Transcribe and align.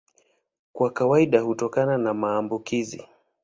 Kwa 0.73 0.89
kawaida 0.91 1.39
hutokana 1.41 1.97
na 1.97 2.13
maambukizi. 2.13 3.07